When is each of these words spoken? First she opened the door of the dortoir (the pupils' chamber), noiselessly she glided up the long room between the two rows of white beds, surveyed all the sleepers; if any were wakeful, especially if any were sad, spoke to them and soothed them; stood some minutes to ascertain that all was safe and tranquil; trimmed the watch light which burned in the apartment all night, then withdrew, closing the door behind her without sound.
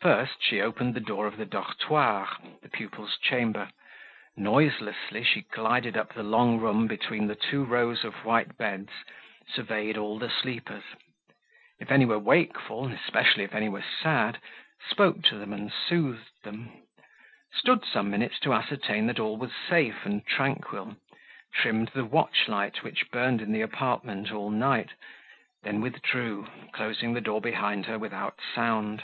First 0.00 0.40
she 0.44 0.60
opened 0.60 0.94
the 0.94 1.00
door 1.00 1.26
of 1.26 1.36
the 1.36 1.44
dortoir 1.44 2.28
(the 2.62 2.68
pupils' 2.68 3.18
chamber), 3.18 3.68
noiselessly 4.36 5.24
she 5.24 5.40
glided 5.40 5.96
up 5.96 6.14
the 6.14 6.22
long 6.22 6.60
room 6.60 6.86
between 6.86 7.26
the 7.26 7.34
two 7.34 7.64
rows 7.64 8.04
of 8.04 8.24
white 8.24 8.56
beds, 8.56 8.90
surveyed 9.52 9.96
all 9.96 10.16
the 10.20 10.30
sleepers; 10.30 10.84
if 11.80 11.90
any 11.90 12.04
were 12.04 12.18
wakeful, 12.18 12.86
especially 12.86 13.42
if 13.42 13.52
any 13.56 13.68
were 13.68 13.84
sad, 14.00 14.38
spoke 14.88 15.20
to 15.24 15.34
them 15.36 15.52
and 15.52 15.72
soothed 15.72 16.44
them; 16.44 16.70
stood 17.52 17.84
some 17.84 18.08
minutes 18.08 18.38
to 18.38 18.54
ascertain 18.54 19.08
that 19.08 19.18
all 19.18 19.36
was 19.36 19.50
safe 19.68 20.06
and 20.06 20.24
tranquil; 20.24 20.96
trimmed 21.52 21.88
the 21.88 22.04
watch 22.04 22.46
light 22.46 22.84
which 22.84 23.10
burned 23.10 23.42
in 23.42 23.50
the 23.50 23.62
apartment 23.62 24.30
all 24.30 24.48
night, 24.48 24.90
then 25.64 25.80
withdrew, 25.80 26.46
closing 26.70 27.14
the 27.14 27.20
door 27.20 27.40
behind 27.40 27.86
her 27.86 27.98
without 27.98 28.38
sound. 28.54 29.02